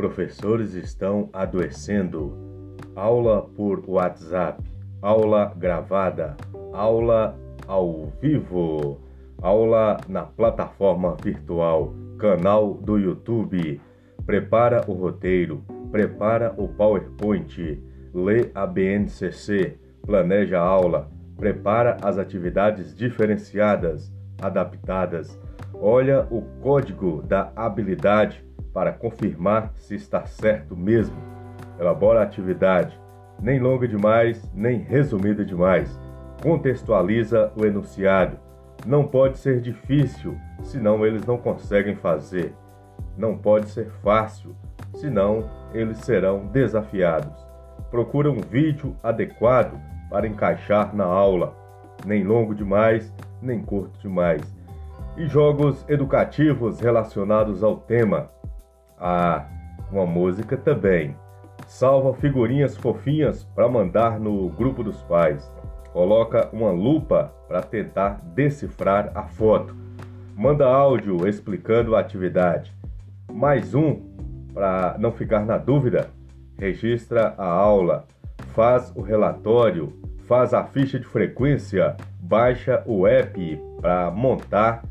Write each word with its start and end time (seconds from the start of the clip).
professores 0.00 0.72
estão 0.72 1.28
adoecendo. 1.30 2.32
Aula 2.96 3.42
por 3.42 3.84
WhatsApp, 3.86 4.62
aula 5.02 5.52
gravada, 5.54 6.38
aula 6.72 7.38
ao 7.66 8.10
vivo, 8.18 8.98
aula 9.42 9.98
na 10.08 10.22
plataforma 10.22 11.18
virtual, 11.22 11.92
canal 12.18 12.72
do 12.72 12.98
YouTube. 12.98 13.78
Prepara 14.24 14.82
o 14.88 14.94
roteiro, 14.94 15.62
prepara 15.92 16.54
o 16.56 16.66
PowerPoint, 16.66 17.78
lê 18.14 18.50
a 18.54 18.66
BNCC, 18.66 19.76
planeja 20.06 20.58
a 20.58 20.64
aula, 20.64 21.10
prepara 21.36 21.98
as 22.02 22.16
atividades 22.16 22.94
diferenciadas, 22.94 24.10
adaptadas, 24.40 25.38
olha 25.74 26.26
o 26.30 26.40
código 26.62 27.22
da 27.22 27.52
habilidade 27.54 28.42
para 28.72 28.92
confirmar 28.92 29.72
se 29.76 29.94
está 29.94 30.24
certo 30.26 30.76
mesmo. 30.76 31.16
Elabora 31.78 32.20
a 32.20 32.22
atividade, 32.24 32.98
nem 33.42 33.58
longa 33.58 33.88
demais, 33.88 34.50
nem 34.54 34.78
resumida 34.78 35.44
demais. 35.44 35.98
Contextualiza 36.42 37.52
o 37.56 37.64
enunciado. 37.64 38.38
Não 38.86 39.06
pode 39.06 39.38
ser 39.38 39.60
difícil, 39.60 40.36
senão 40.62 41.04
eles 41.04 41.26
não 41.26 41.36
conseguem 41.36 41.96
fazer. 41.96 42.54
Não 43.16 43.36
pode 43.36 43.68
ser 43.68 43.90
fácil, 44.02 44.54
senão 44.94 45.48
eles 45.72 45.98
serão 45.98 46.46
desafiados. 46.46 47.46
Procura 47.90 48.30
um 48.30 48.40
vídeo 48.40 48.96
adequado 49.02 49.78
para 50.08 50.26
encaixar 50.26 50.94
na 50.94 51.04
aula, 51.04 51.54
nem 52.06 52.24
longo 52.24 52.54
demais, 52.54 53.12
nem 53.42 53.60
curto 53.60 53.98
demais. 54.00 54.42
E 55.16 55.26
jogos 55.26 55.84
educativos 55.88 56.80
relacionados 56.80 57.62
ao 57.62 57.76
tema. 57.76 58.30
Ah, 59.00 59.46
uma 59.90 60.04
música 60.04 60.58
também. 60.58 61.16
Salva 61.66 62.12
figurinhas 62.14 62.76
fofinhas 62.76 63.44
para 63.54 63.68
mandar 63.68 64.20
no 64.20 64.50
grupo 64.50 64.84
dos 64.84 65.02
pais. 65.04 65.50
Coloca 65.92 66.50
uma 66.52 66.70
lupa 66.70 67.32
para 67.48 67.62
tentar 67.62 68.20
decifrar 68.34 69.10
a 69.14 69.22
foto. 69.22 69.74
Manda 70.36 70.66
áudio 70.66 71.26
explicando 71.26 71.96
a 71.96 72.00
atividade. 72.00 72.74
Mais 73.32 73.74
um 73.74 74.02
para 74.52 74.96
não 74.98 75.12
ficar 75.12 75.46
na 75.46 75.56
dúvida. 75.56 76.10
Registra 76.58 77.34
a 77.38 77.46
aula, 77.46 78.04
faz 78.54 78.92
o 78.94 79.00
relatório, 79.00 79.98
faz 80.26 80.52
a 80.52 80.62
ficha 80.64 80.98
de 80.98 81.06
frequência, 81.06 81.96
baixa 82.20 82.82
o 82.86 83.06
app 83.06 83.60
para 83.80 84.10
montar 84.10 84.84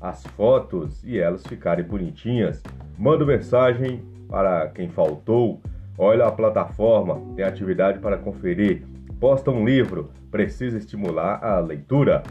as 0.00 0.24
fotos 0.28 1.02
e 1.02 1.18
elas 1.18 1.44
ficarem 1.46 1.84
bonitinhas. 1.84 2.62
Manda 2.98 3.26
mensagem 3.26 4.02
para 4.28 4.68
quem 4.68 4.88
faltou. 4.88 5.60
Olha 5.98 6.26
a 6.26 6.32
plataforma, 6.32 7.20
tem 7.34 7.44
atividade 7.44 7.98
para 7.98 8.16
conferir. 8.16 8.84
Posta 9.20 9.50
um 9.50 9.64
livro, 9.64 10.10
precisa 10.30 10.78
estimular 10.78 11.42
a 11.44 11.58
leitura. 11.58 12.22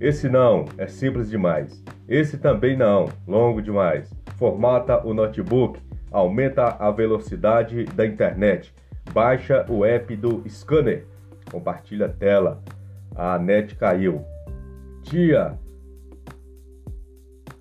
Esse 0.00 0.28
não, 0.28 0.64
é 0.76 0.86
simples 0.86 1.28
demais. 1.28 1.82
Esse 2.08 2.38
também 2.38 2.76
não, 2.76 3.08
longo 3.26 3.60
demais. 3.60 4.12
Formata 4.36 5.04
o 5.06 5.12
notebook, 5.12 5.80
aumenta 6.10 6.76
a 6.78 6.90
velocidade 6.90 7.84
da 7.84 8.06
internet. 8.06 8.74
Baixa 9.12 9.66
o 9.68 9.84
app 9.84 10.14
do 10.16 10.42
scanner. 10.48 11.04
Compartilha 11.50 12.06
a 12.06 12.10
tela. 12.10 12.62
A 13.14 13.38
net 13.38 13.74
caiu. 13.74 14.24
Tia, 15.02 15.58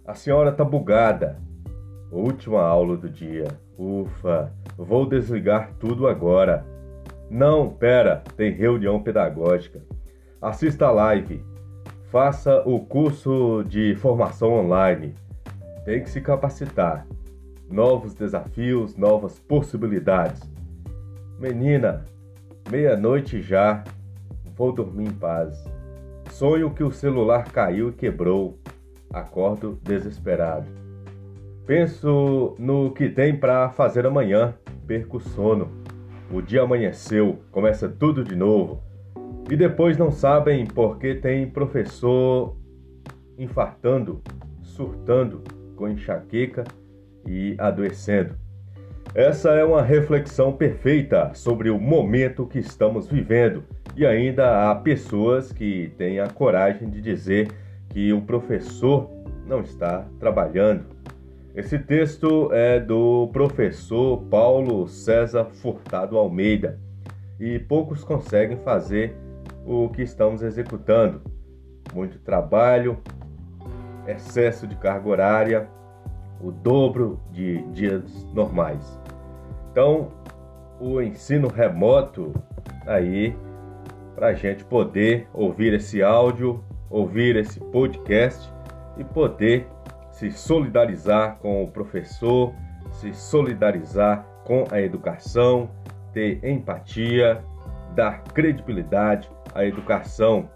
a 0.05 0.13
senhora 0.13 0.51
tá 0.51 0.63
bugada. 0.63 1.46
Última 2.11 2.61
aula 2.61 2.95
do 2.95 3.09
dia. 3.09 3.47
Ufa, 3.77 4.51
vou 4.77 5.05
desligar 5.05 5.73
tudo 5.79 6.07
agora. 6.07 6.65
Não, 7.29 7.69
pera, 7.69 8.23
tem 8.37 8.51
reunião 8.51 9.01
pedagógica. 9.01 9.81
Assista 10.41 10.87
a 10.87 10.91
live. 10.91 11.43
Faça 12.05 12.61
o 12.65 12.79
curso 12.79 13.63
de 13.67 13.95
formação 13.95 14.53
online. 14.53 15.13
Tem 15.83 16.01
que 16.01 16.09
se 16.09 16.21
capacitar. 16.21 17.05
Novos 17.69 18.13
desafios, 18.13 18.95
novas 18.95 19.39
possibilidades. 19.39 20.41
Menina, 21.37 22.05
meia-noite 22.71 23.41
já. 23.41 23.83
Vou 24.55 24.71
dormir 24.71 25.09
em 25.09 25.13
paz. 25.13 25.65
Sonho 26.31 26.73
que 26.73 26.83
o 26.83 26.91
celular 26.91 27.51
caiu 27.51 27.89
e 27.89 27.93
quebrou. 27.93 28.57
Acordo 29.11 29.77
desesperado. 29.83 30.86
Penso 31.67 32.55
no 32.57 32.91
que 32.91 33.09
tem 33.09 33.35
para 33.35 33.69
fazer 33.71 34.05
amanhã. 34.05 34.55
Perco 34.87 35.17
o 35.17 35.19
sono. 35.19 35.67
O 36.31 36.41
dia 36.41 36.61
amanheceu, 36.61 37.39
começa 37.51 37.89
tudo 37.89 38.23
de 38.23 38.37
novo. 38.37 38.81
E 39.51 39.55
depois 39.57 39.97
não 39.97 40.09
sabem 40.09 40.65
por 40.65 40.97
que 40.97 41.15
tem 41.15 41.45
professor 41.45 42.55
infartando, 43.37 44.21
surtando 44.61 45.43
com 45.75 45.89
enxaqueca 45.89 46.63
e 47.25 47.55
adoecendo. 47.57 48.35
Essa 49.13 49.51
é 49.51 49.63
uma 49.63 49.81
reflexão 49.81 50.53
perfeita 50.53 51.33
sobre 51.33 51.69
o 51.69 51.77
momento 51.77 52.45
que 52.45 52.59
estamos 52.59 53.09
vivendo 53.09 53.63
e 53.95 54.05
ainda 54.05 54.69
há 54.69 54.75
pessoas 54.75 55.51
que 55.51 55.91
têm 55.97 56.19
a 56.19 56.29
coragem 56.29 56.89
de 56.89 57.01
dizer 57.01 57.49
que 57.89 58.13
o 58.13 58.21
professor 58.21 59.09
não 59.45 59.61
está 59.61 60.05
trabalhando. 60.19 60.96
Esse 61.57 61.79
texto 61.79 62.53
é 62.53 62.79
do 62.79 63.29
professor 63.33 64.21
Paulo 64.29 64.87
César 64.87 65.45
Furtado 65.45 66.15
Almeida 66.15 66.79
e 67.39 67.57
poucos 67.57 68.03
conseguem 68.03 68.57
fazer 68.57 69.17
o 69.65 69.89
que 69.89 70.03
estamos 70.03 70.43
executando. 70.43 71.19
Muito 71.95 72.19
trabalho, 72.19 72.99
excesso 74.05 74.67
de 74.67 74.75
carga 74.75 75.09
horária, 75.09 75.67
o 76.39 76.51
dobro 76.51 77.19
de 77.31 77.63
dias 77.71 78.03
normais. 78.35 79.01
Então, 79.71 80.09
o 80.79 81.01
ensino 81.01 81.47
remoto 81.47 82.35
aí 82.85 83.35
para 84.13 84.27
a 84.27 84.33
gente 84.35 84.63
poder 84.63 85.27
ouvir 85.33 85.73
esse 85.73 86.03
áudio 86.03 86.63
ouvir 86.87 87.35
esse 87.35 87.59
podcast 87.59 88.53
e 88.97 89.03
poder 89.03 89.67
se 90.17 90.31
solidarizar 90.31 91.37
com 91.37 91.63
o 91.63 91.67
professor, 91.67 92.51
se 92.89 93.13
solidarizar 93.13 94.25
com 94.45 94.65
a 94.71 94.81
educação, 94.81 95.69
ter 96.11 96.43
empatia, 96.43 97.43
dar 97.93 98.23
credibilidade 98.23 99.29
à 99.53 99.63
educação. 99.63 100.49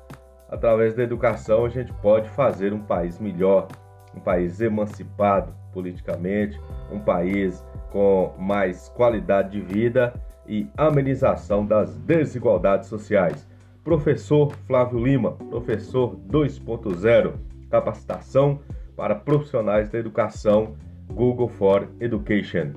Através 0.49 0.95
da 0.95 1.03
educação, 1.03 1.63
a 1.63 1.69
gente 1.69 1.93
pode 2.01 2.27
fazer 2.29 2.73
um 2.73 2.81
país 2.81 3.19
melhor, 3.19 3.67
um 4.15 4.19
país 4.19 4.59
emancipado 4.59 5.53
politicamente, 5.71 6.59
um 6.91 6.99
país 6.99 7.63
com 7.91 8.33
mais 8.39 8.89
qualidade 8.89 9.51
de 9.51 9.61
vida 9.61 10.11
e 10.47 10.67
amenização 10.75 11.63
das 11.67 11.95
desigualdades 11.99 12.89
sociais. 12.89 13.47
Professor 13.83 14.55
Flávio 14.65 15.05
Lima, 15.05 15.33
professor 15.33 16.15
2.0, 16.31 17.33
capacitação 17.69 18.59
para 19.01 19.15
profissionais 19.15 19.89
da 19.89 19.97
educação, 19.97 20.75
Google 21.07 21.49
for 21.49 21.87
Education. 21.99 22.73